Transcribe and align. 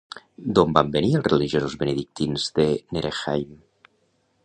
D'on 0.59 0.71
van 0.77 0.89
venir 0.95 1.11
els 1.19 1.27
religiosos 1.29 1.77
benedictins 1.85 2.49
de 2.59 2.69
Neresheim? 2.97 3.57